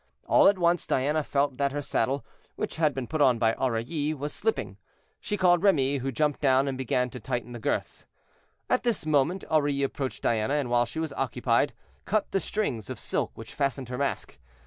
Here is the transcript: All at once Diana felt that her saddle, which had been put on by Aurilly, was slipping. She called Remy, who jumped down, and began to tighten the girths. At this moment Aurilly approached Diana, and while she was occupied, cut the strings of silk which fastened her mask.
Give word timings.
All 0.25 0.47
at 0.47 0.57
once 0.57 0.87
Diana 0.87 1.21
felt 1.21 1.57
that 1.57 1.71
her 1.71 1.81
saddle, 1.83 2.25
which 2.55 2.77
had 2.77 2.91
been 2.95 3.05
put 3.05 3.21
on 3.21 3.37
by 3.37 3.53
Aurilly, 3.53 4.15
was 4.15 4.33
slipping. 4.33 4.77
She 5.19 5.37
called 5.37 5.61
Remy, 5.61 5.97
who 5.97 6.11
jumped 6.11 6.41
down, 6.41 6.67
and 6.67 6.75
began 6.75 7.11
to 7.11 7.19
tighten 7.19 7.51
the 7.51 7.59
girths. 7.59 8.07
At 8.67 8.81
this 8.81 9.05
moment 9.05 9.43
Aurilly 9.51 9.83
approached 9.83 10.23
Diana, 10.23 10.55
and 10.55 10.71
while 10.71 10.87
she 10.87 10.97
was 10.97 11.13
occupied, 11.13 11.73
cut 12.05 12.31
the 12.31 12.39
strings 12.39 12.89
of 12.89 12.99
silk 12.99 13.29
which 13.35 13.53
fastened 13.53 13.89
her 13.89 13.97
mask. 13.99 14.39